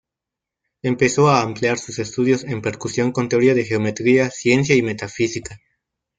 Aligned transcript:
Empezó 0.81 1.27
a 1.29 1.43
ampliar 1.43 1.77
sus 1.77 1.99
estudios 1.99 2.43
en 2.43 2.63
percusión 2.63 3.11
con 3.11 3.29
teoría 3.29 3.53
de 3.53 3.65
geometría, 3.65 4.31
ciencia 4.31 4.73
y 4.75 4.81
metafísica. 4.81 5.59